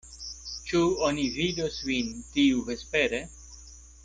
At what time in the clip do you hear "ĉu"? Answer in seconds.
0.69-0.81